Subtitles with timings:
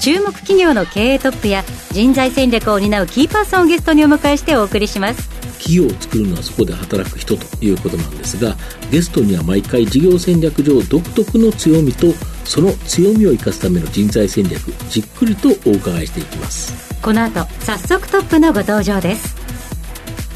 [0.00, 5.28] 注目企業の経営トップや人材戦略を担うキーパーソンをゲストにお迎えしてお送りします。
[5.58, 8.56] 企業を作るのはそこで働く人ということなんですが
[8.90, 12.12] ゲストには毎回事業戦略上独特の強みと
[12.44, 17.02] その強みを生かすための人材戦略じっくりとお伺いしていきます。
[17.02, 19.34] この後早速トップのご登場です。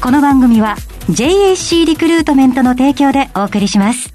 [0.01, 0.75] この番組は
[1.09, 4.13] JAC リクルートメントの提供でお送りします。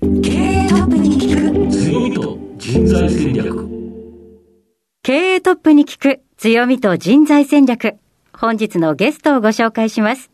[0.00, 1.70] 経営トップに聞く。
[1.70, 3.71] 強みと人材戦略
[5.04, 7.96] 経営トップに聞く強みと人材戦略。
[8.32, 10.30] 本日のゲストをご紹介します。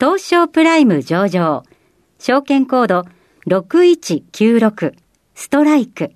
[0.00, 1.62] 東証プライム上場。
[2.18, 3.04] 証券コード
[3.46, 4.94] 6196
[5.36, 6.10] ストライク。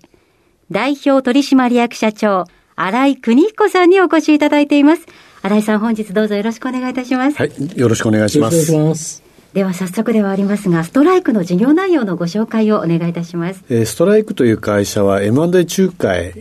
[0.73, 5.07] 代表取締役社長、新井邦彦さんにお越しいただいています。
[5.43, 7.37] 新井さん本日どうぞよろしくお願いいたします。
[7.37, 8.55] はい、よろしくお願いします。
[8.57, 9.24] よろしくお願いします
[9.55, 13.63] では早速ではありますが、ストライクの事業内容のご紹介をお願いいたします。
[13.71, 16.33] えーストライクという会社は M&A 仲介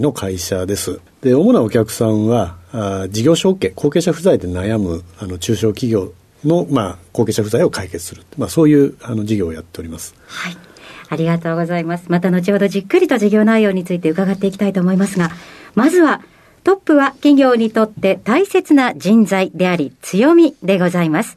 [0.00, 0.98] の会社です。
[1.20, 8.22] で、主なお客さんは、あー事業承継、後継者不在で悩むあの中小企業の、まあ、後継者不在を解決する。
[8.38, 10.14] まあ、そういうあの事業をやっております。
[10.26, 10.56] はい。
[11.10, 12.06] ありがとうございます。
[12.08, 15.30] また後ほどじっくりと事業内容について伺っていきたいと思いますが、
[15.74, 16.22] まずは、
[16.62, 21.36] トップは企業にとって大切な人材であり強みでございます。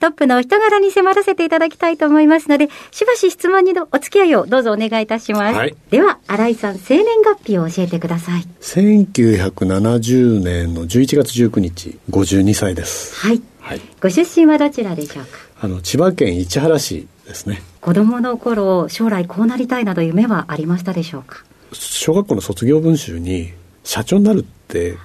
[0.00, 5.56] トップのお人柄に迫らせていただきたいと思いますので、しばし質問にのお付き合いをどうぞお願いいたします。
[5.56, 8.44] はいでは、新井さん、生年月日を教えてください。
[8.60, 13.14] 1970年の11月19日、52歳です。
[13.14, 13.42] はい。
[13.60, 13.80] はい。
[14.00, 15.38] ご出身はどちらでしょうか？
[15.60, 17.62] あの、千葉県市原市ですね。
[17.82, 21.44] 子供の頃、将来こうなりたいなど夢はありましたでしょうか？
[21.72, 23.52] 小学校の卒業文集に、
[23.84, 24.96] 社長になるって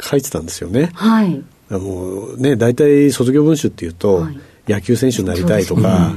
[0.00, 0.90] 書いてたんですよね。
[0.94, 1.42] はい。
[1.70, 4.38] もうね、大体卒業文集っていうと、はい。
[4.66, 6.14] 野球選手になりたいとか、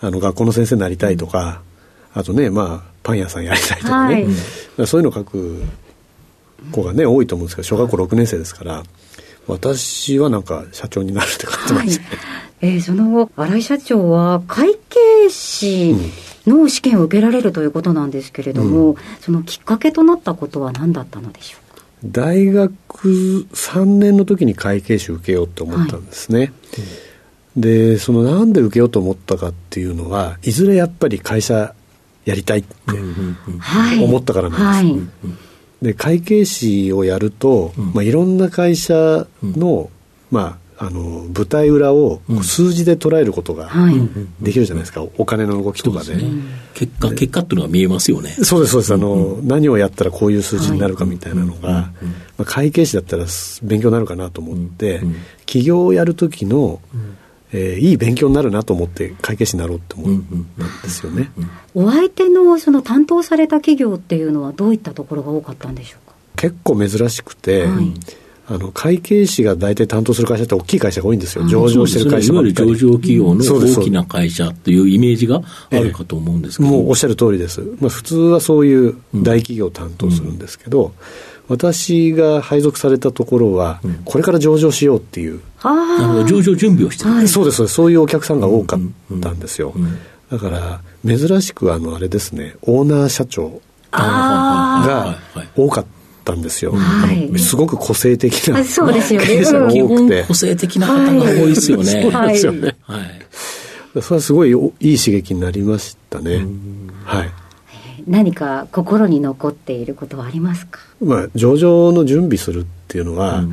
[0.00, 1.60] あの学校の先生になりたいとか、
[2.14, 4.14] あとね、まあ、パン屋さんやりたいとかね、
[4.76, 4.86] はい。
[4.86, 5.62] そういうの書く
[6.70, 8.82] 子がね、多いと思うんですけど、小学校6年生ですから、
[9.46, 11.90] 私はなんか社長になるって書いてまはい。
[11.90, 12.18] したね。
[12.62, 15.94] えーその後、新井社長は会計士
[16.46, 21.60] の試験を受けられるということなんですけれども、そのきっかけとなったことは何だったのでしょう？
[21.60, 21.61] か
[22.04, 22.72] 大学
[23.52, 26.52] 3年の時に会計士受けようと思ったんですね。
[27.56, 31.74] で、そのなんで受けようと思ったかっていうのは、いずれやっぱり会社
[32.24, 32.68] やりたいって
[33.58, 34.04] はい。
[34.04, 35.36] 思ったからなんですはい。
[35.82, 39.90] で会計士をやると、まあ、いろんな会社の,、
[40.30, 43.94] まあ、あの舞台裏を数字で捉えることがはい。
[44.40, 46.16] できるじゃないですか、お金の動きとかで。
[46.74, 48.30] 結果結果っていうのが見えますよね。
[48.30, 48.92] そうですそうです。
[48.94, 51.92] あの、何をやったらこういう数字になるかみたいなのが、ま
[52.38, 53.26] あ、会計士だったら
[53.62, 55.02] 勉強になるかなと思って、
[55.46, 56.80] 起業をやる時の、
[57.52, 60.20] えーいい勉強になるなと思って会計士になろうって思っ
[60.58, 61.30] たんですよね。
[61.74, 66.14] お相手のその担当された企業っていうのはどういったところが多かったんでしょうか？
[66.36, 67.92] 結構珍しくて、はい
[68.48, 72.54] あの会計士が大体担当する会社って大きい会社が多いんですよ、上場してる会社ばっかり。
[72.54, 80.92] いわゆる上場企業の大きな会社というイメージがあるかと思うんですけど、もうおっしゃる通りです、まあ、普通はそういう大企業を担当するんですけど、
[81.48, 87.28] 私が配属されたところは、これから上場しようっていう、あ上場準備をしてる、はい。
[87.28, 87.74] そうですそうです。
[87.74, 89.72] そういうお客さんが多かったんですよ、
[90.30, 92.56] だから珍しくあのあれですね。
[92.62, 93.60] オーナー社長
[93.92, 96.01] あが多かった
[96.32, 97.38] んですよ、はい。
[97.38, 99.26] すごく個性的なあそうですよね。
[99.26, 100.24] 経営者が多くて。
[100.28, 103.22] 個性的な方が多いですよね、そうなんですよね、はい、
[104.00, 106.46] それはすごいおいい刺激になりましたね。
[107.04, 107.30] はい。
[108.06, 110.80] 何か心に残っていることはありますか？
[111.00, 113.44] まあ、上場の準備するっていうのは、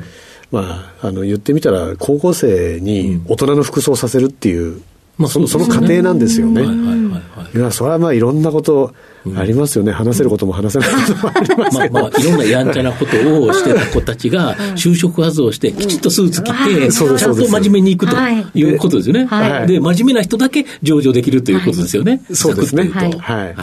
[0.51, 4.81] まあ、あの、言ってみたら、高校生に大人の服装をさせるっていう、
[5.19, 6.61] まあそねそうの過程なんですよね。
[6.61, 7.57] はいはいはいはい。
[7.57, 8.93] いや、それはまあ、いろんなこと
[9.35, 9.91] ありますよね。
[9.91, 11.93] 話せることも話せないこともありますけど。
[11.93, 18.45] まあまあ、いろんなやんちゃなことをしてた子たちが、 就職活動して、きちっとスーツ着て、 そうですちゃんと真面目に行くとはい。
[18.55, 19.25] いうことですよね。
[19.25, 19.67] はい。
[19.67, 22.21] で、真面目な人だけ上場できるということですよね。
[22.31, 22.89] そうですね。
[22.93, 23.11] はい。
[23.17, 23.55] はい。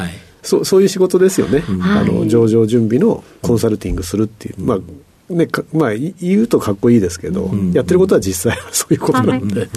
[0.42, 4.78] そうそういう仕事ですよね、はいあの上場準備のコンサルティングするっていう、まあ
[5.28, 9.68] ねかまあ、い言うとかっこいいですけど、やってることは実際はそういうことなんで、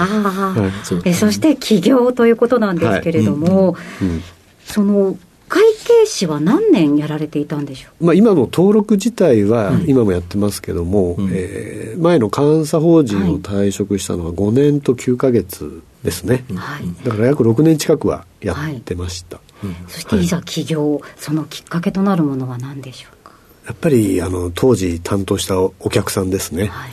[0.00, 0.72] ああ、はい。
[0.84, 1.02] そう。
[1.04, 4.22] えそして起業ということなんですけれども、うん。
[4.64, 5.16] その
[5.48, 8.06] 会計士は何年やられていたんでしょう？
[8.06, 23.12] まあ、今の登録自体は今もやってますけども、うん、えー、前の監査法人を退職したのは5年と9か月ですね、はい、だから約6年近くはやってました、はい、そしていざ起業、そのきっかけとなるものは何でしょう？
[23.12, 23.15] か
[23.66, 26.92] やっぱりあの当時担当したお客さんですね、はい、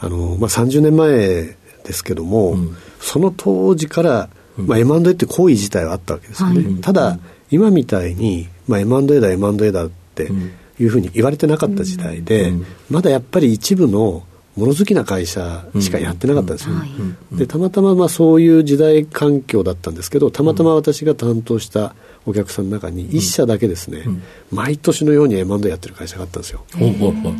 [0.00, 7.18] あのまあ、30年前ですけども、うん、その当時から、まあ、M&A って行為自体はあったわけですよね、ただ、
[7.50, 10.30] 今みたいに、まあ、M&A だ M&A だって
[10.78, 12.52] いうふうに言われてなかった時代で、
[12.88, 14.24] まだやっぱり一部の
[14.56, 21.94] もの好きな会社しかやってなかったんですよ、ね、でたまたままあそういう時代環境だったんですけどたまたま私が担当した
[22.26, 24.04] お客さんの中に1社だけですね、
[24.50, 26.64] 毎年のように M&A やってる会社があったんですよ、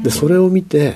[0.03, 0.95] でそれを見て、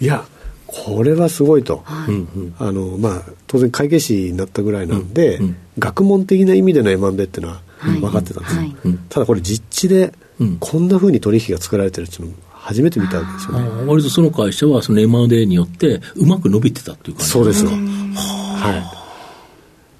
[0.00, 0.24] いや
[0.66, 2.26] これはすごいと、はい、
[2.58, 5.40] あのまあ、当然会計士になったぐらいなんで、
[5.78, 7.60] 学問的な意味での M&A っていうのは
[8.00, 8.76] 分かってたんです、はい、
[9.08, 10.12] ただこれ実地で
[10.60, 13.86] こんなふうに取引が作られてるっていうの初めて見たわけですよね。
[13.86, 17.30] 割とその会社はその M&A によってうまく伸びてたっていう感じ。
[17.30, 19.05] そうですはい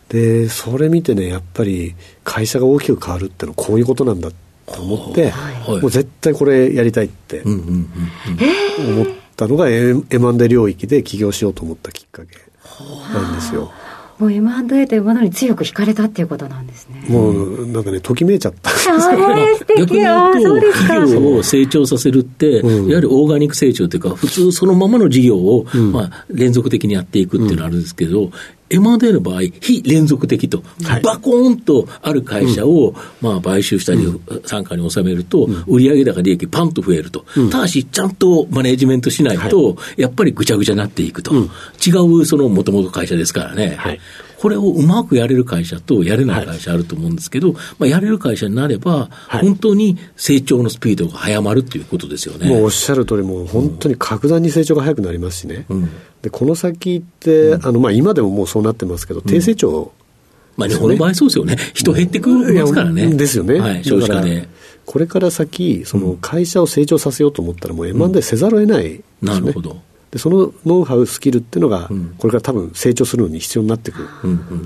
[0.09, 4.31] でそれ見てねやっぱり会社が大きく変わるってのはこういうことなんだ
[4.67, 9.07] と思って、はい、もう絶対これやりたいって思っ
[9.37, 12.37] たのが M&A 領域で起業しようと思ったきっかけ
[13.13, 13.73] なんですよ。
[14.19, 17.05] もう M&A というものに強く惹かれたっていうことなんですね。
[17.09, 19.81] もうなんかね、ときめいちゃったあれ素敵。
[19.81, 28.31] 逆に言うと、企業を成長させるって、うん、やはりオーガニック成長というか、普通そのままの事業を、うん、まあ、連続的にやっていくっていうのはあるんですけど、
[28.71, 34.07] M&A の場合、非連続的と、はい、バコーンとある会社を、まあ、買収したり、
[34.43, 41.91] 傘下に収めると、売上高利益パンと増えると、ただし、ちゃんとマネジメントしないと、やっぱりぐちゃぐちゃになっていくと、違
[42.21, 43.79] うそのもともと会社ですからね。
[44.47, 52.49] これをうまくやれる会社とやれない会社あると思うんですけど、まあ、やれる会社になれば、本当に成長のスピードが早まるということですよね。
[52.49, 55.67] もうおっしゃる通り、もう本当に格段に成長が早くなりますしね。
[55.69, 55.91] うん。
[56.23, 59.91] でこの先って、あのまあ、今でももうそうなってますけど、低成長、
[60.57, 63.17] まあ、日本の場合そうですよね、人減ってくるますからね。
[63.17, 64.49] ですよね、はい、少子化で。
[64.85, 69.79] これから先、その会社を成長させようと思ったら、もう M&A せざるを得ない、ねうん、なるほど。
[70.11, 71.89] でそのノウハウ、スキルっていうのが、
[72.19, 74.09] これから多分成長するのに必要になってくる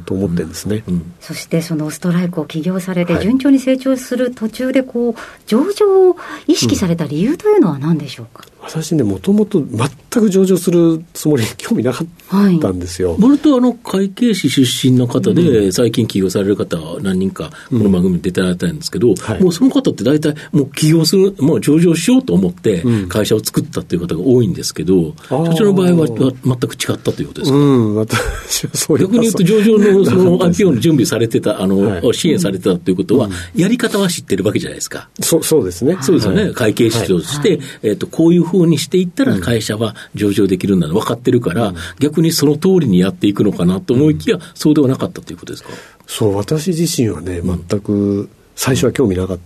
[0.04, 0.84] と思ってるんですね、
[1.20, 5.14] そしてそのストライクを起業されて、順調に成長する途中でこう、
[5.46, 6.16] 上場を
[6.46, 8.44] 意識された理由というのは何でしょうか？
[8.62, 13.16] 私ね、もともと全く上場するつもり、興味なかったんですよ。
[13.18, 25.14] 割、と、あの会計士出身の方で、最近起業される方、何人か、この番組に出てられたんですけど、うんはい、もうその方って大体、もう起業する、もう上場しようと思って、会社を作ったという方が多いんですけど、うん、
[25.46, 35.08] そちらの場合は全く違ったということですか、うん、私はそう逆に言うと、上場のその IPO の準備されてた、あの、はい、支援されてたということは、やり方は知ってるわけじゃないですか。
[35.20, 35.96] そそうですね。
[36.02, 36.50] そうですよね。
[36.52, 45.70] 会計士として、えっ、と、こういうふうにしていったら、会社は上場できるんだ分かってるから、うん、逆にその通りにやっていくのかなと思いきや、そうではなかったということですか？
[46.06, 49.38] そう、私自身はね、全く最初は興味なかっ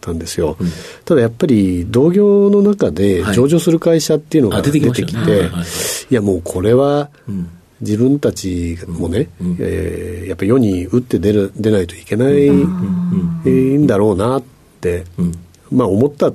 [0.00, 0.66] たんですよ、うん。
[0.66, 0.72] うん、
[1.04, 5.50] ただやっぱり同業の中で上場する会社っていうのが出てきて、
[6.10, 7.10] いやもうこれは、
[7.80, 13.86] 自分たちもね、うん、えー、やっぱ世に打って出る出ないといけないん。
[13.86, 14.42] だろうなっ
[14.80, 15.04] て、
[15.70, 16.32] まあ思った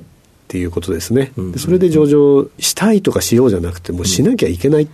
[0.54, 4.92] っていうことですね、でそれで上場したいとかしようじゃなくてもうしなきゃいけないって、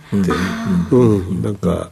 [0.89, 1.43] うん。
[1.43, 1.91] なんか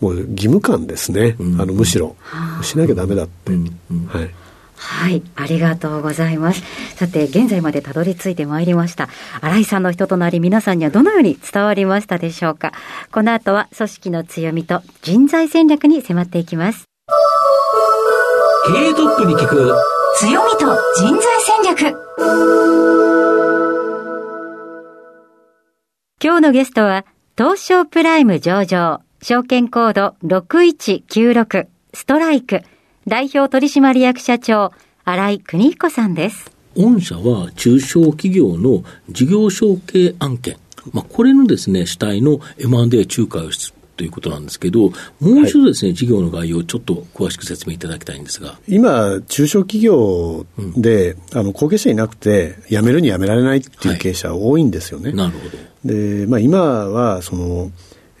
[0.00, 2.16] もう義務感ですね、あのむしろ。
[2.62, 4.30] しなきゃだめだって、はい。
[4.74, 6.64] はい、ありがとうございます。
[6.96, 9.08] さて、現在までたどり着いてまいりました。
[9.40, 12.72] 新井さんの人となり、皆さんにはどのように伝わりましたでしょうか。
[13.12, 16.84] この後は、組織の強みと人材戦略に迫っていきます。
[18.66, 19.72] 経営トップに聞く。
[20.18, 21.96] 強みと人材戦略。
[26.22, 27.04] 今日のゲストは、
[27.36, 32.62] 東証プライム上場、証券コード6196ストライク
[33.06, 34.72] 代表取締役社長、
[35.04, 36.50] 新井邦彦さんです。
[36.76, 40.58] 御社は中小企業の事業承継案件、
[40.92, 48.58] まあ、これのですね、主体の M&A 仲介をしということなんですけど、もう一度ですね、はい、事業の概要をちょっと詳しく説明いただきたいんですが。
[48.68, 55.08] 今、中小企業で、うん、あの後継者いなくて、辞めるに辞められないっていう経営者多いんですよね。
[55.08, 55.58] はい、なるほど。
[55.84, 57.72] で、まあ、今は、その、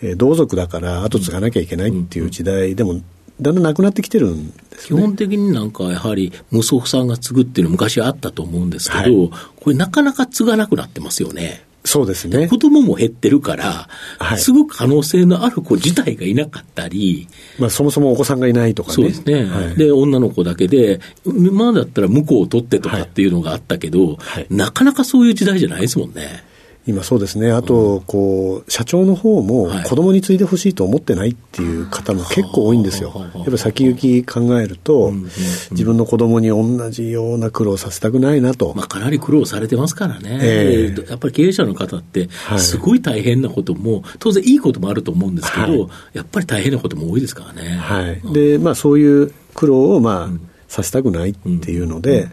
[0.02, 3.00] えー、同族だから後継がなきゃいけないっていう時代でも、
[3.40, 9.30] だんだんなくなってきてるんですね、基本的になんかやはり無祖父さんが継ぐっていうのは昔はあったと思うんですけど、はい、
[9.60, 11.64] これなかなか継がなくなってますよね。
[11.88, 12.48] そうですね。
[12.48, 17.28] 子供も減ってるから、はいすごく可能性のある子自体がいなかったり、
[17.58, 18.94] まあ、そもそもお子さんがいないとかね。
[18.94, 26.44] そうですね、はいで、女の子だけで、今だったら向こうを取ってとかっていうのがあったけど、はいなかなかそういう時代じゃないですもんね。
[26.88, 27.52] 今そうですね。
[27.52, 29.84] あと、こう、社長の方もはい。
[29.84, 33.12] 子供に継いでほしいと思ってないっていう方も結構多いんですよ。
[33.34, 35.12] やっぱり先行き考えると、
[35.70, 38.72] 自分の子供に同じような苦労させたくないなと。
[38.74, 41.10] まあ、かなり苦労されてますからね、ええ。
[41.10, 42.58] やっぱり経営者の方っては、い。
[42.58, 45.88] すごい大変なことも、当然いいこともあると思うんですけど、はい。
[46.14, 47.76] やっぱり大変なことも多いですからね。
[47.76, 48.32] はい。
[48.32, 52.28] で、まあそういう苦労をまあ、させたくないっていうので、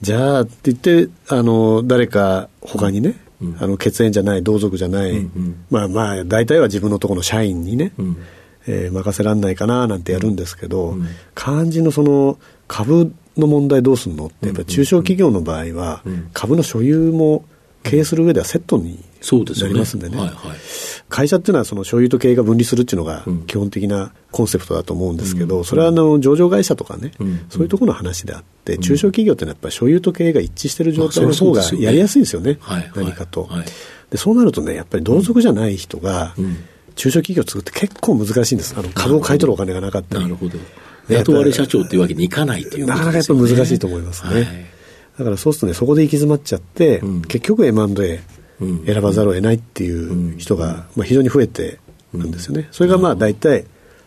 [0.00, 3.16] じゃあって言って、あの、誰か他にね、
[3.58, 5.28] あの血縁じゃない、同族じゃない、
[5.70, 7.92] まあまあ、大体は自分のところの社員にね、
[8.66, 10.96] えー任せらんないかななんてやるんですけど、
[11.34, 16.02] 肝心のその株の問題どうすんのって、やっぱり中小企業の場合は、
[16.32, 17.44] 株の所有も
[17.90, 19.68] 経営する上ではセットにな。
[19.68, 20.16] りますんでね。
[20.16, 20.36] はいはい。
[21.08, 27.12] 会社っていうのはその所有と経営が分離するっていうのが基本的なコンセプトだと思うんですけど、それはあの上場会社とかね、
[27.48, 32.58] そういうところの話であって、中小企業ってのはやっぱり所有と経営が一致している状態の方がやりやすいんですよね、
[32.94, 33.66] 何かと、はい
[34.10, 34.16] で。
[34.16, 36.34] そうなるとね、やっぱり同族じゃない人が、
[36.94, 38.74] 中小企業を作って結構難しいんです。
[38.76, 40.24] あの株を買い取るお金がなかったり。
[40.24, 40.58] なるほど。
[40.58, 40.64] ね
[41.08, 43.26] 雇われ社長っていうわけにいかないいうこなかなかやっ。
[43.26, 44.34] ぱ難しいと思いますね。
[44.34, 44.75] はい
[45.18, 48.20] だからそうするとね、そこで行き詰まっちゃって、結局 M&A
[48.60, 48.86] うん。
[48.86, 51.78] 選ばざるを得ないっていう人が、まあ、非常に増えて
[52.14, 52.68] るんですよね。
[52.70, 53.64] それがまあ大体、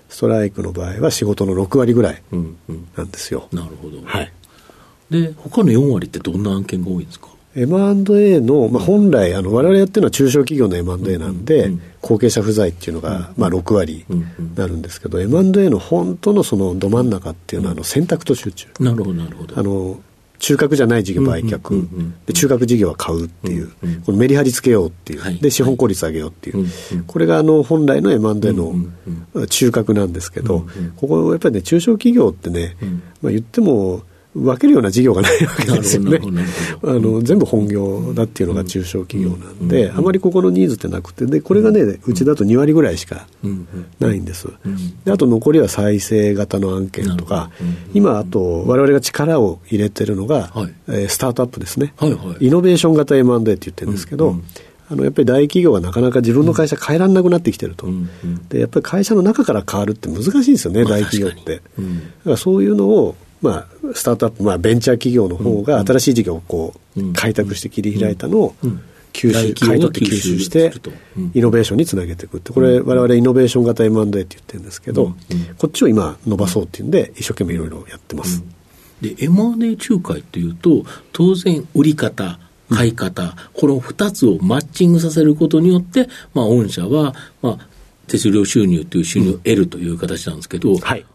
[0.09, 2.23] ストライクの場合は仕事の6割ぐらい
[2.97, 3.47] なんですよ。
[3.51, 4.01] なるほど。
[4.03, 4.31] はい。
[5.11, 14.25] で、他の4割ってどんな案件が多いんですか？M&A の、まあ、本来、あの、我々やってるのは中小企業の M&A なんで、後継者不在っていうのが、まあ、6割に
[14.55, 18.67] なるんですけど、M&A の本当のそのど真ん中っていうのは、あの、選択と集中。
[18.79, 19.59] なるほど、なるほど。
[19.59, 19.99] あの、
[20.39, 21.87] 中核じゃない事業売却、
[22.25, 23.71] で中核事業は買うっていう、
[24.05, 25.37] このメリハリつけようっていう、はい。
[25.37, 26.65] で資本効率上げようっていう、
[27.05, 28.73] これがあの本来の M&A の
[29.35, 30.65] うん中核なんですけど、
[30.95, 33.03] ここやっぱりね中小企業ってね、うん。
[33.21, 34.03] まあ、言っても
[34.39, 36.19] 分けるような事業がないわけですよね。
[36.83, 43.27] あの全部本業だっていうのが中小企業なんで、あまりここのニーズってなくてでこれがねうちだと2割ぐらいしか
[43.99, 44.51] ないんです、ん
[45.03, 47.51] であと残りは再生型の案件とか、
[47.93, 50.73] 今あと我々が力を入れてるのが、はい。
[50.87, 51.93] えースタートアップですね、
[52.39, 54.35] イノベーション型 M&A って言ってるんですけど、
[54.89, 57.87] あのやっぱり大企業がなかなか自分の会社変えられなくなってきてると、
[58.49, 67.13] でやっぱり会社の中から変わるって難しいんですよね、まあ大企業って、だからそういうのを、まあ、スタートアップ、まあ、ベンチャー企業の方が新しい事業をこう、うん。
[67.13, 68.81] 開拓して切り開いたのをうん。
[69.11, 70.71] 吸収、買い取って吸収して
[71.33, 75.15] イノベーションにつなげていくってこれ、我々イノベーション型 M&A って言ってるんですけど、うん。
[75.57, 78.43] こっちを今伸ばそうっていうんで一生懸命いろいろやってます、
[79.01, 87.67] で M&A 仲介っていうと当然売り方買い方、この2つをマッチングさせることによって、まあ、御社は、まあ、
[88.07, 91.05] 手数料収入という収入を得るという形なんですけど、はい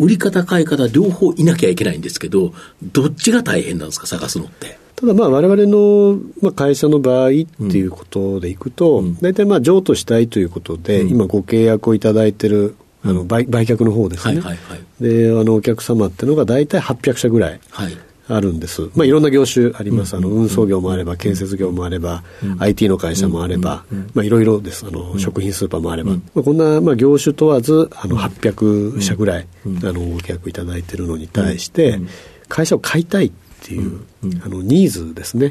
[0.00, 4.78] 売り方買い方両方いなきゃいけないんですけどどっちが大変なんですか探すのって？
[4.96, 14.80] ただまあ我々のまあ会社の場合っていうことでいくと、大体まあ譲渡したいということで、今ご契約をいただいてるあの売売却の方ですね、はいはいはい。
[15.00, 17.96] であのお客様っていうのが大体800社ぐらいはい
[18.30, 22.22] あるんです、まあ、いろんな業種あります、あの運送業もあれば建設業もあれば、
[22.58, 23.84] IT の会社もあれば、
[24.14, 24.86] まあ、いろいろです。
[24.86, 32.00] あの、食品スーパーもあれば、まあ、こんなまあ業種問わずあの800社ぐらい、あのご契約いただいているのに対して、
[32.48, 33.32] 会社を買いたいっ
[33.62, 34.00] ていう、
[34.44, 35.50] あのニーズですね、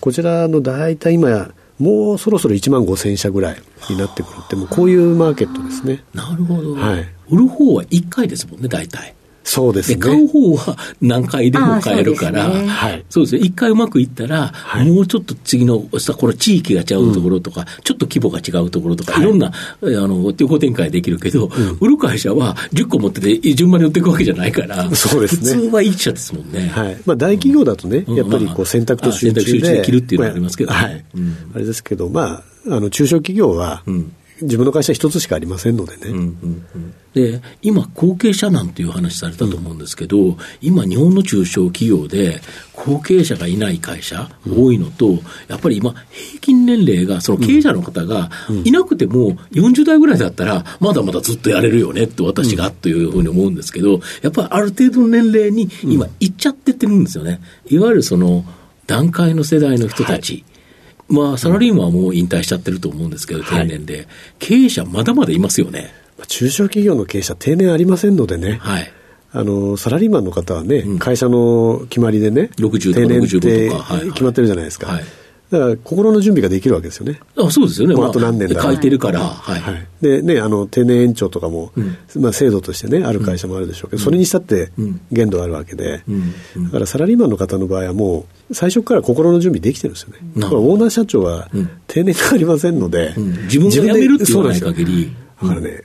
[0.00, 6.02] こちらの大体今もうそろそろ1万5000社ぐらいになってくるってもうこういうマーケットですね。
[6.12, 7.08] なるほど、はい。
[7.30, 9.14] 売る方は1回ですもんね大体。
[9.48, 9.96] で、そうですね。
[9.96, 12.68] 買う方は何回でも買えるから、そうですね。
[12.68, 13.04] はい。
[13.08, 13.40] そうですね。
[13.40, 14.90] 一回うまくいったら、はい。
[14.90, 19.22] もうちょっと次の、さこの地域が違うところとか、ちょっと規模が違うところとか、はい。
[19.22, 19.52] いろんな、あ
[19.82, 21.50] の、横展開できるけど、
[21.80, 25.52] 売る会社は10個持ってて、順番に売っていくわけじゃないから、そうですね。
[25.54, 26.68] 普通は一社ですもんね。
[26.68, 26.96] はい。
[27.06, 28.16] まあ、大企業だとね、うん。
[28.16, 30.72] やっぱりまあこう選択と集中あ選択集中でできるっていうのはありますけど。
[30.72, 31.04] はい。
[31.14, 31.36] うん。
[31.54, 34.12] あれですけど、まあ、あの中小企業は、ん
[34.42, 42.40] 自分の会社一つしかありませんのでね、うんうんうんで今、後継者なんていう話されたと思うんですけど、今、日本の中小企業で
[42.74, 45.18] 後継者がいない会社多いのと、
[45.48, 48.30] やっぱり今、平均年齢が、その経営者の方が
[48.64, 57.40] いなくても、40代ぐらいだったら、まだまだずっとやれるよねって、私がというふうに思うんですけど、やっぱりある程度の年齢に今、行っちゃってってるんですよね。
[57.68, 58.44] いわゆるその
[58.86, 60.44] 段階の世代の人たち。
[61.08, 64.06] まあ、サラリーマンはもう引退しちゃってると思うんですけど、定年で。
[64.38, 65.92] 経営者まだまだいますよね。
[66.18, 68.92] まあ中小企業の経営者、定年ありませんのでね、はい。
[69.32, 74.86] あのサラリーマンの方はね、ん会社の決まりでね、60とか定年って65とかはいはい決まってるじゃないですか。
[74.88, 75.04] はい
[75.50, 77.20] だから心の準備ができるわけですよね。
[77.36, 77.94] あそうですよね。
[77.94, 79.20] もうあと何年だ書いてるから。
[79.20, 79.60] はい。
[79.60, 81.72] はい、でね、あの定年延長とかも、
[82.16, 84.70] まあ、制度としてね、ある会社もあるでしょうけど、それにしたって
[85.10, 86.02] 限度あるわけで、
[86.56, 90.18] だからサラリーマンの方の場合は、もう最初から心の準備できてるんですよね。
[90.36, 91.48] だからオーナー社長は
[91.86, 93.14] 定年がありませんので、
[93.44, 95.10] 自分が辞めるって言わない限り。
[95.40, 95.84] だからね、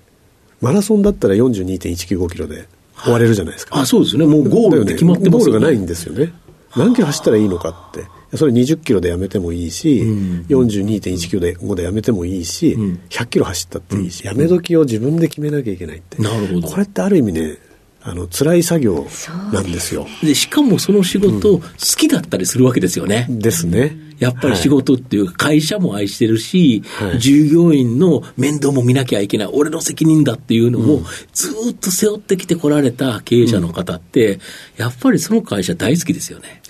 [0.60, 2.67] マラソンだったら42.195キロで
[3.03, 3.79] 終われるじゃないですか。
[3.79, 4.25] あ、そうですね。
[4.25, 5.53] もうゴールって決まってますよね。
[5.53, 6.34] ゴールがないんですよね。
[6.75, 8.05] 何キロ走ったらいいのかって。
[8.36, 16.22] それ20キロでやめてもいいし、うん、42.1キロで5でやめてもいいし、うん、100キロ走ったっていいし、うん、やめ時を自分で決めなきゃいけないって。
[16.22, 16.68] なるほど。
[16.68, 17.58] これってある意味ね、
[18.06, 19.08] あの辛い作業
[19.54, 20.08] なんですよ。
[20.22, 21.62] でしかもその仕事、好
[21.98, 23.28] きだったりするわけですよね。
[23.30, 23.98] ですね。
[24.20, 31.02] やっぱり仕事っていうか、会社も愛してるし、はい、従業員の面倒も見なきゃいけない、俺の責任だっていうのを、
[31.34, 34.40] ずっと背負ってきてこられた経営者の方って、
[34.78, 36.62] やっぱりその会社大好きですよね。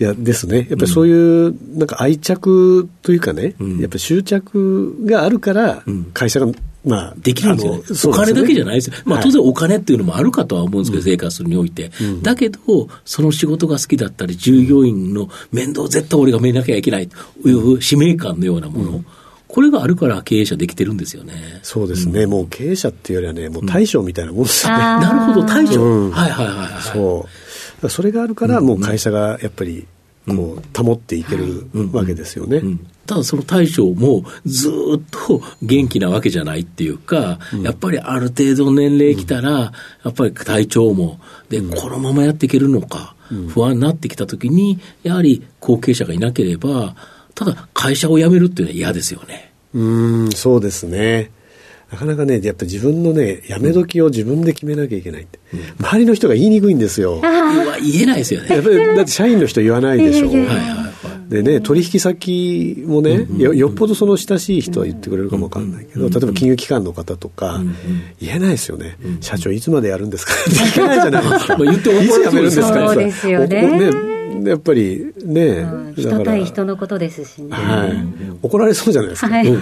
[0.00, 0.66] いや、ですね。
[0.70, 6.46] やっぱりそういう、なんか愛着というかね、うん、やっぱり執着があるから、会社が、
[6.84, 8.18] まあ、できるんですよね。
[8.18, 8.96] お金だけじゃないですよ。
[9.04, 11.90] まあ、当然お金っていうのもあるかとは思うんですけど、生活において。
[12.22, 12.60] だけど、
[13.04, 19.04] その仕事が好きだったり、従業員の面倒絶対俺が見なきゃいけないという使命感のようなもの。
[19.48, 21.32] これがあるから経営者できてるんですよね。
[21.62, 22.26] そうですね。
[22.26, 24.78] もう経営者っていうよりはね、もう大将みたいなもんですよね。
[24.78, 26.10] なるほど、大将。
[26.10, 26.82] はいはいはい。
[26.92, 27.26] そ
[27.82, 27.88] う。
[27.88, 29.86] それがあるから、もう会社がやっぱり、
[30.28, 32.62] こう、保っていけるわけですよね。
[33.06, 39.72] ただその大将もずっと元気なわけじゃないっていうか、うん、やっぱりある程度年齢来たら、や
[40.10, 41.18] っぱり体調も、
[41.48, 43.14] で、このままやっていけるのか、
[43.48, 46.96] 不安になってきたときに、やはり後継者がいなければ、
[47.34, 49.52] ただ会社を辞めるっていうのは嫌ですよね。
[49.74, 49.82] う
[50.26, 51.30] ん、そうですね。
[51.90, 55.38] なかなかね、やっぱ自分のね、辞め時を自分で決めなきゃいけないって。
[55.54, 57.20] うん、周りの人が言いにくいんですよ。
[57.22, 58.48] 言えないですよね。
[58.50, 60.26] やっぱり、だって社員の人言わないでしょ。
[60.28, 61.30] はいはいはい。
[61.30, 67.60] でね、取引先もね、よよっぽどその親しい人は言ってくれるかもわかんないけど、例えば金融機関の方とか、
[68.20, 68.96] 言えないですよね。
[69.20, 70.32] 社長いつまでやるんですか？
[70.32, 71.56] って聞けないじゃないですか。
[71.64, 72.88] 言っていつ辞めるんですか？
[72.88, 74.17] そうですよね。
[74.44, 75.66] やっぱりね、
[75.96, 77.50] 人対人のことですしね。
[77.50, 77.92] はい。
[78.42, 79.28] 怒られそうじゃないですか。
[79.28, 79.56] ね、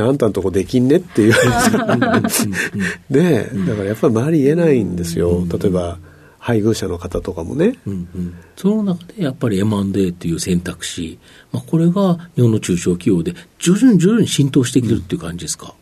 [0.00, 1.34] あんたのとこできんねっていう。
[3.10, 5.44] ねだからやっぱり周り言えないんですよ。
[5.50, 5.98] 例えば、
[6.38, 11.18] 配偶者の方とかもね、うんうん、その中でやっぱり M&A という選択肢、
[11.52, 15.74] まあ、これが日本の中小企業で徐々に徐々に浸透してきてるっていう感じですか、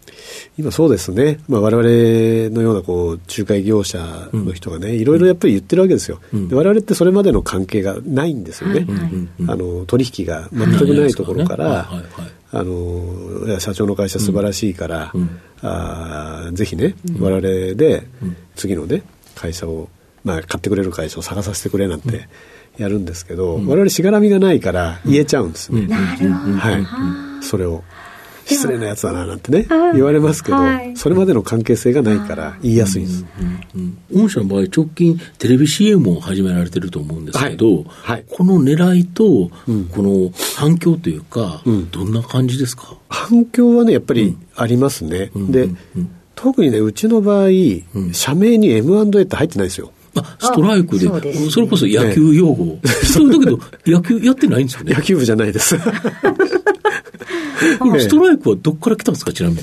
[0.59, 3.99] 今そうですね、まあ、我々のようなこう仲介業者
[4.33, 8.87] の人がね、いろいろやっぱり言ってるわけですよ、うん、我々ってそれまでの関係がないんですよね、
[9.49, 11.89] あの取引が全くないところから、
[12.53, 17.41] あの社長の会社素晴らしいから、うん、あぜひね、我々
[17.75, 18.07] で
[18.55, 19.03] 次のね
[19.35, 19.89] 会社を
[20.27, 22.29] まあ、買ってくれる会社を探させてくれなんて
[22.79, 25.87] やるんですけど、うん、我々しがらみがないから言えちゃうんですね。
[25.87, 26.73] は
[27.41, 27.45] い。
[27.45, 27.85] それを。
[28.47, 33.25] 失礼なやつだななんてね言われますけど、はい、それまでの関係性がないから言いやすいんです。
[34.13, 37.27] 御社の場合直近テレビ CM を始められてると思うん。
[37.27, 42.17] ですけど、はいはい、この狙いとこの反響というか、うん、どん。
[42.17, 45.31] な感じですか反響はねやっぱりありますね。
[45.35, 47.49] うん、で、うん、特にねうちの場合、
[48.13, 49.93] 社名に M&A って入ってないですよ。
[50.19, 52.65] あストライクで、そそれこそ野球用語。
[52.65, 54.67] ね、そうだけど、野球やってないん。
[54.67, 54.95] ですよね。
[54.95, 55.77] 野球部じゃないです。
[57.79, 59.62] このストライクはどっから来たんですか、ちなみに。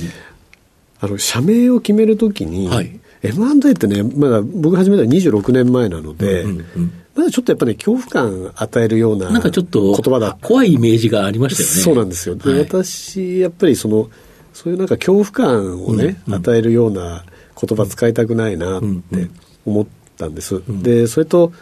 [0.99, 6.91] あの、社名を決めるときに、はい、M&A ってね、まだ僕始めたのは26年前なので、うんうんうん。
[7.15, 11.75] まだちょっとやっぱり、ね、恐怖感与えるようななんかちょっと言葉だ怖いイメージがありましたよね。
[11.75, 12.35] そうなんですよ。
[12.35, 14.09] で、はい、私、やっぱりその、
[14.53, 17.23] そういうなんか恐怖感をね、うんうん、与えるような
[17.59, 19.29] 言葉使いたくないなって
[19.65, 19.85] 思っ
[20.17, 20.55] たんです。
[20.55, 21.53] うんうん、で、それと、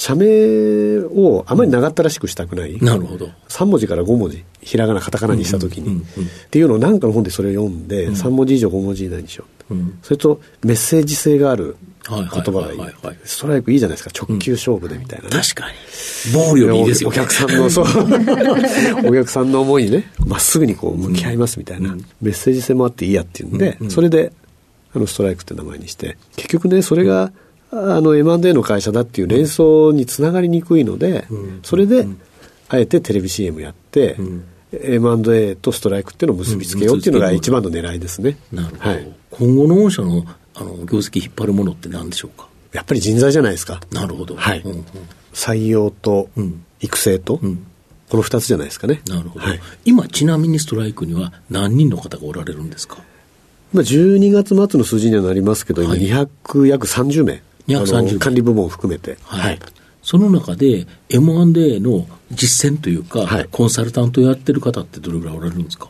[0.00, 2.78] 社名をあまり長ったらしくしたくない。
[2.78, 3.28] なるほど。
[3.48, 11.76] 3文字から5文字、ひらがな、カタカナにしたときに、っていうのを何かの本でそれを読んで、うん、3文字以上5文字以内にしよう、うん、それとメッセージ性がある
[12.08, 12.80] 言葉がいい。
[13.24, 15.36] ストライクいいじゃないですか、直球勝負でみたいな、ね。
[15.36, 15.76] うん、確かに。
[16.32, 17.84] ボーいいですよ、お客さんの、そう。
[19.06, 24.32] お客さんの思いにね、まっすぐにこう向き合いますみたいな、メッセージ性もあっていいやっていうんで、それで、
[24.94, 27.32] あの、ストライクって名前にして、結局ね、それが、
[27.72, 32.06] あの M&A の会社だっていう連想につながりにくいので、うん、それで、
[32.68, 38.38] あえてテレビ CM やって、うん M&A とストライクっていうのを結びつけようっていうのが一番の狙いですね。
[38.52, 38.90] なるほど。
[38.90, 42.46] はい、今後の御社のあの業績引っ張るものって何でしょうか？
[42.72, 43.80] やっぱり人材じゃないですか。
[43.90, 44.36] なるほど。
[44.36, 44.60] はい。
[44.60, 44.84] うんうん、
[45.32, 46.30] 採用と
[46.78, 47.66] 育成と、うん、
[48.08, 49.02] この二つじゃないですかね。
[49.08, 49.60] なるほど、はい。
[49.84, 52.98] 今、ちなみにストライクには何人の方がおられるんですか？
[53.72, 57.42] まあ、12月末の数字にはなりますけど、今200、約30名。
[57.78, 59.18] 230管理部門を含めて。
[59.22, 59.58] はい。
[60.02, 65.88] その中で M&A の実践というか、はいコンサルタントやってる方ってどれぐらいおられるんですか？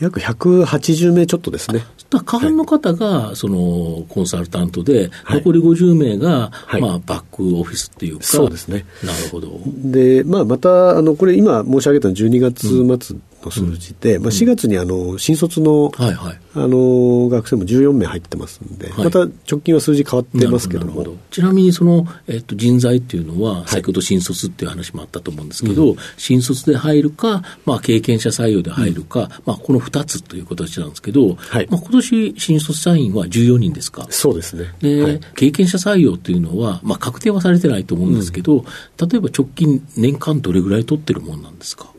[0.00, 1.84] 約180名ちょっとですね。
[2.24, 8.86] 過半の方が、そのコンサルタントで、はい残り50名が、はいまあ、バックオフィスっていうか、そうですね。
[9.04, 9.60] なるほど。
[9.66, 16.40] で、まあ、また、あの、これ今申し上げたの12月末の数字で、まあ、4月にあの、新卒の、はいはい。
[16.54, 19.04] あの、学生も14名入ってますんで、はい。
[19.04, 19.20] また
[19.50, 21.16] 直近は数字変わってますけども。
[21.30, 31.68] ちなみにその、えっと、人材っていうのは、先ほど新卒っていう話もあったと思うんですけど、新卒で入るか、まあ、経験者採用で入るか、まあ、この2つという形なんですけど、はい。
[31.70, 34.06] まあ、今年新卒社員は14人ですか？
[34.10, 34.74] そうですね。
[34.80, 35.20] で、はい。
[35.36, 38.64] 経験者採用っていうのは、まあ、確定はされてないと思うんですけど、
[39.00, 41.92] 例えば直近、年間どれぐらい取ってるもんなんですか？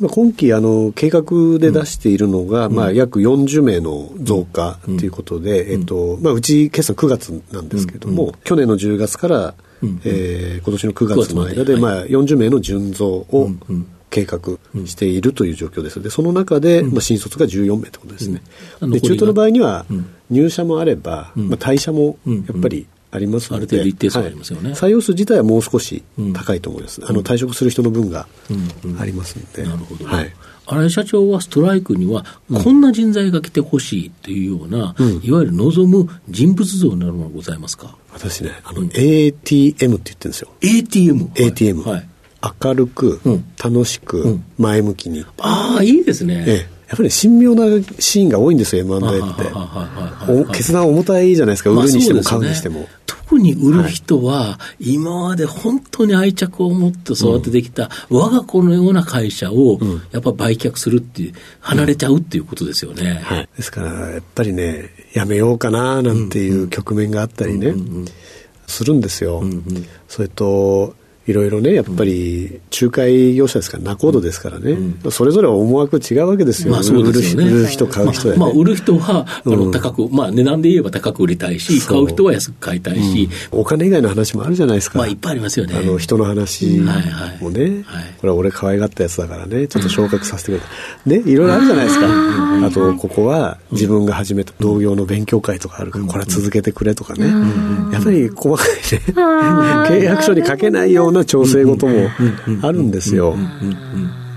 [0.00, 10.00] まあ、今期あの計画で出しているのが、まあ、約40名の増加ということで、えっとまあ、うち決算9月なんですけども、去年の10月から、うん。
[10.04, 13.60] えー今年の9 9月の間で、はいまあ、40名の純増をうん。
[13.68, 13.86] うん。
[14.10, 14.40] 計画
[14.86, 16.02] しているという状況です。
[16.02, 18.42] で、その中で、まあ、新卒が14名ということですね。
[18.82, 21.48] で、中途の場合にはうん、入社もあれば、うん。
[21.48, 22.44] まあ、退社もうん。
[22.44, 27.00] やっぱりありますので、ある程度一定数ありますよねはい採用数自体はもう少し高いと思います。
[27.04, 28.54] あの、退職する人の分がう
[28.88, 29.64] んうんありますので。
[29.64, 30.32] なるほど、はい。
[30.66, 32.24] 新井社長はストライクには、
[32.62, 37.96] こんな人材が来てほしいというような、うんいわゆる望む人物像なるものがございますか？
[38.12, 40.48] 私ね、あの、ATM って言ってるんですよ。
[40.60, 41.30] ?ATM。
[41.34, 41.82] ATM。
[41.82, 42.08] はい。
[42.62, 45.24] 明るく、うん楽しく、うん前向きに。
[45.38, 46.44] ああ、いいですね。
[46.46, 46.56] ええ、
[46.88, 47.64] やっぱり神妙な
[47.98, 50.56] シーンが多いんですよ、M&A って。
[50.56, 52.88] 決断重たいじゃないですか、売るにしても買うにしても。
[53.30, 59.78] 特に売る人は、今まで本当に愛着を持って育ててきた、我が子のような会社を、
[60.10, 63.20] やっぱ売却するっていう、離れちゃうっていうことですよね。
[63.22, 63.48] はい。
[63.56, 67.72] ですから、やっぱりね、やめようかな、なんていう局面があったりね、
[68.66, 69.44] するんですよ。
[70.08, 74.76] それと、いろいろね、やっぱり仲介業者ですから、仲人ですからね、
[75.10, 77.50] それぞれ思惑違うわけですよ、まあそうですよね。
[77.50, 78.38] 売る人、買う人で、ね。
[78.38, 79.70] まあ、まあ売る人は、あの、うん。
[79.70, 84.98] 高く、まあ値段で言えば高く売りたいし、買う人は安く買いたいし、お金以外の話もあるじゃないですか。
[84.98, 85.74] まあいっぱいありますよね。
[85.76, 87.42] あの人の話はいはい。
[87.42, 88.04] もね、はい。
[88.18, 90.62] これは俺可愛がったやつだからね、ちょっと昇格させてく
[91.06, 91.18] れ。
[91.20, 92.06] ね、いろいろあるじゃないですか。
[92.66, 97.26] あと、ここは自分が始めた同業の勉強会とかあるから、これは続けてくれとかね。
[97.92, 102.08] やっぱり細かいね、契約書に書けないような調整事も
[102.62, 103.36] あるんですよ。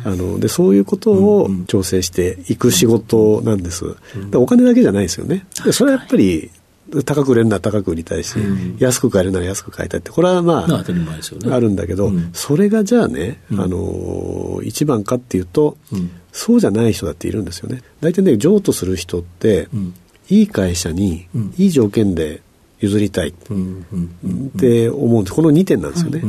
[0.06, 3.96] あのでそういうことを調整していく仕事なんです。
[4.34, 5.46] お金だけじゃないですよね。
[5.66, 6.52] でそれはやっぱり
[7.06, 8.36] 高く売れるなら高く売りたいし、
[8.78, 10.76] 安く買えるなら安く買いたいって、これはまあ、ま
[11.56, 12.30] あるんだけど、うん。
[12.34, 16.12] それがじゃあね、あのー一番かっていうと、うん。
[16.32, 17.82] そうじゃない人だっているんですよね。
[18.02, 19.94] 大体ね、譲渡する人って、うん。
[20.30, 21.54] いい会社にうん。
[21.58, 22.42] いい条件で
[22.84, 25.34] 譲りたいって思うんです。
[25.34, 26.22] この2点なんですよね。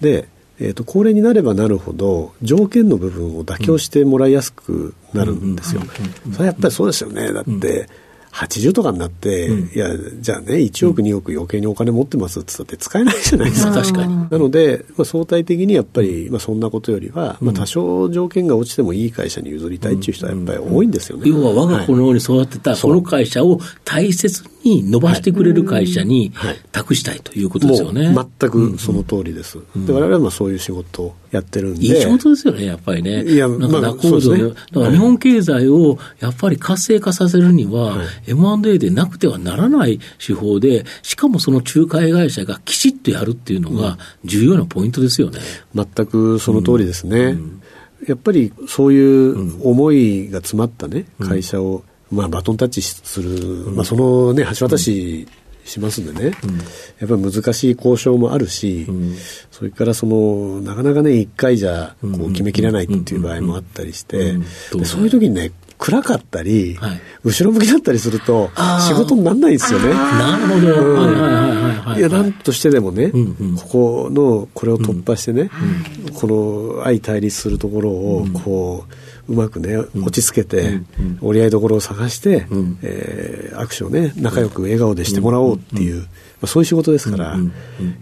[0.00, 5.82] で、えー、と高齢になればなるほど条件の部分を妥協してもらいやすくなるんですよ。
[6.32, 7.32] それはやっぱりそうですよね。
[7.32, 7.88] だって、
[8.32, 9.88] 80とかになって、いや、
[10.20, 13.70] じゃあね、1億、2億余計にお金持ってますって言ったって使えないじゃないですか。
[13.70, 14.30] まあ確かに。
[14.30, 21.28] なので、まあ、相対的にやっぱり、まあ、そんなことよりは、まあ、多少条件が落ちてもいい会社に譲りたいっていう人はやっぱり多いんですよね。
[21.28, 28.10] 要は我が子のように育てたその会社を大切に伸ばしてくれる会社にはい託したいということですよね。
[28.10, 29.58] もう全くその通りです。
[29.76, 31.86] で我々はまあそういう仕事をやってるんで。
[31.86, 33.24] いい仕事ですよね、やっぱりね。
[33.24, 45.40] いやなんかまあ仲人で、そうですねだから日本経済をやっぱり活性化させるには、はい M&A でなくてはならない手法で、しかもその仲介会社がきちっとやるっていうのが重要なポイントですよね。
[45.74, 47.36] 全くその通りですね。
[48.06, 55.26] やっぱりそういう思いが詰まったね、会社を、まあ、バトンタッチする、まあ、そのね、橋渡し
[55.64, 56.32] しますんでね、
[56.98, 58.86] やっぱり難しい交渉もあるし、
[59.50, 64.34] それからその、なかなかね、一回じゃこう決めきれないっていう場合もあったりして、
[64.84, 67.00] そういう時にね、暗かったり、はい。
[67.24, 68.50] 後ろ向きだったりすると
[68.86, 69.88] 仕事にならないんですよね。
[69.94, 70.90] なるほど。
[70.90, 71.20] うん。
[71.80, 73.56] はいや、なんとしてでもね、うんうん。
[73.56, 75.50] ここの、これを突破してね、
[76.14, 78.94] この相対立するところを、こう、
[79.30, 80.80] うまくね、落ち着けて、
[81.20, 82.78] 折り合いどころを探して、ん。
[82.82, 86.06] えー握手をね、仲良く笑顔でしてもらおうっていう、ま
[86.42, 87.36] あ、そういう仕事ですから、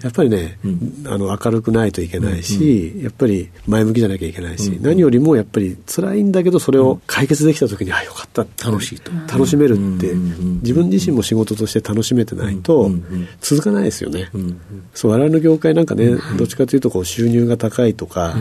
[0.03, 0.59] やっぱりね、
[1.07, 9.11] あの、明るくないといけないし、やっぱり前向きじゃなきゃいけないし、何よりもやっぱり辛いんだけど、それを解決できた時に、あ、よかった楽しいと。
[9.33, 10.15] 楽しめるって、
[10.63, 12.91] 自分自身も仕事として楽しめてないと、
[13.41, 14.31] 続かないですよね。
[14.95, 18.37] そう、我々の業界なんかね、どっちかというとこう収入が高いとか、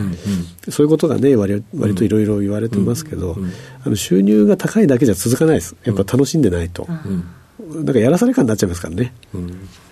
[0.68, 3.36] そういうことがね、割割といろいろ言われてますけど、
[3.84, 5.76] あの収入が高いだけじゃ続かないです。
[5.84, 6.86] やっぱ楽しんでないと。
[7.60, 9.12] なんかやらされ感になっちゃいますからね、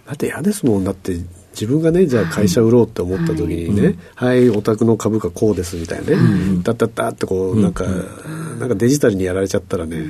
[0.07, 0.85] だって嫌ですもん。
[0.85, 1.17] だって
[1.53, 7.85] 自分がねじゃあ会社売ろうって思った時にね、はい、お宅の株価こうですみたいなね、だったったってこうなんか、
[8.59, 10.07] なんかデジタルにやられちゃったらね、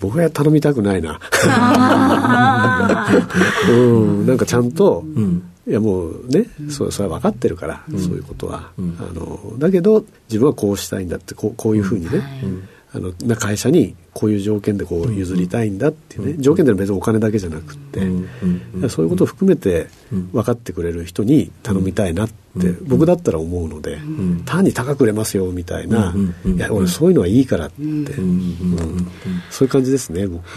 [0.00, 1.20] 僕は頼みたくないな。
[3.70, 5.04] うん、なんかちゃんと、
[5.66, 8.82] いやもうね、そそれは分かってるから、そういうことは、あ
[9.14, 9.54] の。
[9.58, 12.20] だけど自分はこうしたいんだってこうこういうふうにね、
[12.94, 18.00] あのな会社にこういう条件でこう譲りたいんだっていうね、条件では別にお金だけじゃなくって、
[18.88, 19.88] そういうことを含めて
[20.32, 23.98] 分かってくれる人に頼みたいなって、僕だったら思うので、
[24.44, 26.14] 単に高く売れますよみたいな、
[26.46, 29.08] いや俺そういうのはいいからって、うん。
[29.50, 30.54] そういう感じですね僕、はい。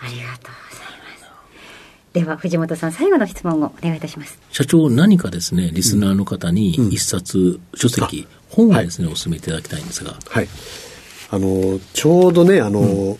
[0.00, 2.12] ありがとうございます。
[2.12, 4.38] では、藤本さん、最後の質問をお願いいたします。
[4.52, 10.16] 社長、何かですね、リスナーの方に一冊、書籍、本をですね、お勧めいただきたいんですが。
[10.28, 10.48] はい。
[11.30, 13.18] あの、ちょうどね、あの、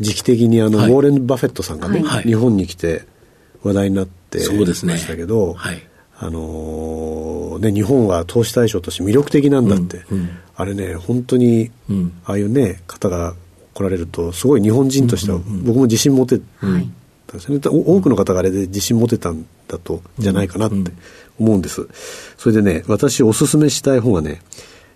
[0.00, 0.90] 時期的にあの、はい。
[0.90, 2.24] ウォーレン・バフェットさんがね、はい。
[2.24, 3.04] 日本に来て
[3.62, 5.82] 話題になってましたけど、はい。
[6.22, 10.02] あのね、日本は投資対象として魅力的なんだって、
[10.54, 12.12] あれね、本当に、うん。
[12.24, 13.34] ああいうね、方が
[13.74, 16.92] 来られると、すごい日本人としては、僕も自信持てたん
[17.32, 17.60] ですよね。
[17.68, 20.92] お多くの方があれで自信持てたんだと、じゃないかなって
[21.38, 21.86] 思うんです。
[22.36, 24.42] それでね、私おすすめしたい本はね、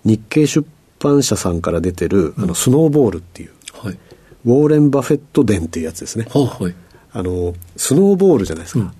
[0.04, 0.66] 日経出
[1.04, 3.98] 版社さんから出てる、あの、スノーボールっていう、はい。
[4.46, 6.26] ウォーレン・バフェット伝っていうやつですね。
[6.30, 6.74] ははい。
[7.12, 8.92] あの、スノーボールじゃないですか。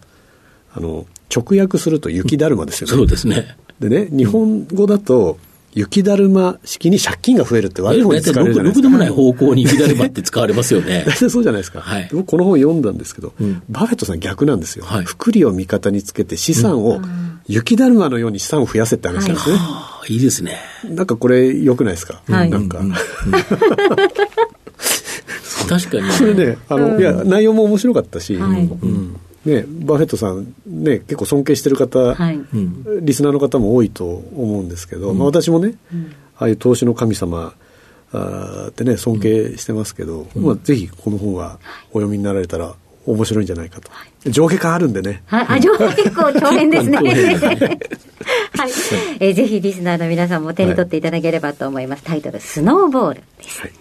[0.74, 2.96] あの、直訳すると雪だるまですよね。
[2.96, 3.56] そうですね。
[3.80, 5.38] でね、日本語だと、
[5.72, 8.88] 雪だるま式に借金が増えるって悪い方に使われるじゃないですか。
[8.88, 11.14] でもない方向に雪だるまって使われますよね大。
[11.14, 11.80] 体 そうじゃないですか。
[11.82, 13.34] はい僕この本読んだんですけど、
[13.68, 14.84] バフェットさん逆なんですよ。
[14.84, 17.00] はい福利を味方につけて資産を、
[17.48, 19.56] 雪だるまのように資産を増やせって話なんですね。
[19.58, 20.58] ああ、いいですね。
[20.84, 22.50] なんかこれ良くないですか、はい。
[22.50, 22.80] なんか。
[25.68, 26.12] 確かに。
[26.12, 28.64] それね、あの、いや、内容も面白かったし、はい。
[28.64, 29.16] うん。
[29.44, 32.40] ね、バフェットさん、ね、結構尊敬してる方、はい。
[33.02, 35.74] リスナーの方も多いと思うんですけど、まあ、私もね、
[36.36, 37.54] ああいう投資の神様
[38.12, 41.58] あーってね、尊敬してますけど、まあ、ぜひこの本は
[41.90, 42.74] お読みになられたら
[43.06, 43.90] 面白いんじゃないかと。
[44.30, 45.22] 上下感あるんでね。
[45.26, 46.98] はい、あ、上結構長編ですね。
[48.56, 48.70] はい。
[49.20, 52.02] えーぜひリスナーの皆さんも手に取っていただければと思います。
[52.04, 53.60] タイトル、スノーボールです。
[53.60, 53.72] はい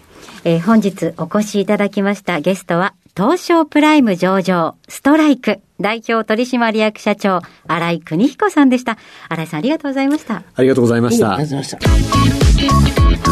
[0.46, 8.98] えー本日お越しいただきましたゲストは、東証プライム上場、ストライク、代表取締役社長、新井邦彦さんでした。
[9.30, 10.42] 新井さんありがとうございました。
[10.54, 11.34] ありがとうございました。
[11.34, 13.24] ありがとうございました。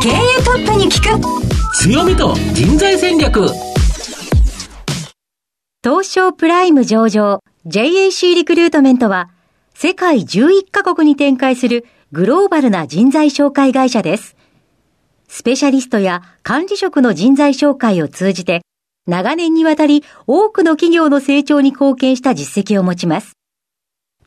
[0.00, 3.75] 経営トップに聞く強みと人材戦略。
[5.88, 9.30] 東証プライム上場 JAC リクルートメントは
[9.72, 14.34] 世界11カ国に展開するグローバルな人材紹介会社です。
[15.28, 18.62] スペシャリストや管理職の人材紹介を通じて
[19.06, 23.34] 長年にわたり多くの企業の成長に貢献した実績を持ちます。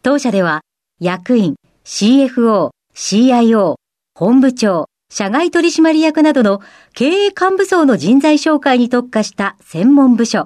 [0.01, 0.61] 当社では
[1.01, 3.75] 役員、CFO、CIO、
[4.15, 6.61] 本部長、社外取締役などの
[6.93, 10.45] 経営幹部層の人材紹介に特化した専門部署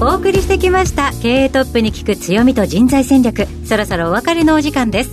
[0.00, 1.12] お送りしてきました。
[1.22, 3.46] 経営トップに聞く強みと人材戦略。
[3.64, 5.10] そろそろお別れのお時間です。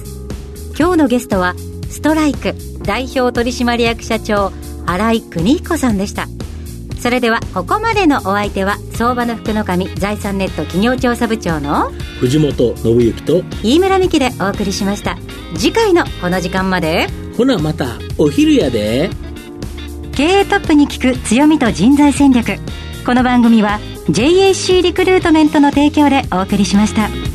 [0.78, 1.56] 今日のゲストは
[1.90, 4.52] ストライク代表取締役社長
[4.86, 6.28] 新井邦彦さんでした。
[7.00, 15.18] それではここまでのお相手は相場の福の神財産ネット企業調査部長の藤本信之と、飯村美希でお送りしました。
[15.56, 17.08] 次回のこの時間まで。
[17.38, 19.10] ほなまた、お昼やで。
[20.16, 22.58] 経営トップに聞く強みと人材戦略
[23.06, 27.33] この番組は JAC リクルートメントの提供でお送りしました。